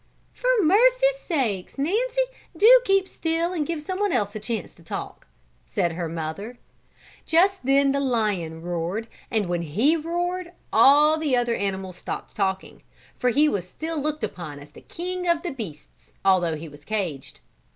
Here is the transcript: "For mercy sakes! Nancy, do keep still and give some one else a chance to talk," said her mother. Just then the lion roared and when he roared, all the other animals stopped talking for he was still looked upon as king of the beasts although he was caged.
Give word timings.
"For 0.33 0.49
mercy 0.63 1.05
sakes! 1.19 1.77
Nancy, 1.77 2.21
do 2.57 2.81
keep 2.85 3.07
still 3.07 3.53
and 3.53 3.67
give 3.67 3.83
some 3.83 3.99
one 3.99 4.11
else 4.11 4.33
a 4.35 4.39
chance 4.39 4.73
to 4.73 4.81
talk," 4.81 5.27
said 5.63 5.91
her 5.91 6.09
mother. 6.09 6.57
Just 7.27 7.63
then 7.63 7.91
the 7.91 7.99
lion 7.99 8.63
roared 8.63 9.07
and 9.29 9.47
when 9.47 9.61
he 9.61 9.95
roared, 9.95 10.53
all 10.73 11.19
the 11.19 11.35
other 11.37 11.53
animals 11.53 11.97
stopped 11.97 12.35
talking 12.35 12.81
for 13.19 13.29
he 13.29 13.47
was 13.47 13.69
still 13.69 14.01
looked 14.01 14.23
upon 14.23 14.57
as 14.57 14.71
king 14.87 15.27
of 15.27 15.43
the 15.43 15.51
beasts 15.51 16.13
although 16.25 16.55
he 16.55 16.67
was 16.67 16.83
caged. 16.83 17.41